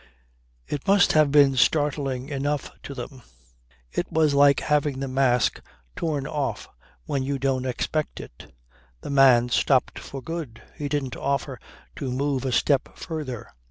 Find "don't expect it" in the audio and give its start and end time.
7.37-8.51